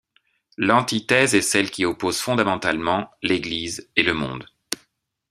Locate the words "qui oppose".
1.69-2.17